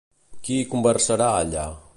[0.47, 1.71] Qui hi conversarà, allà?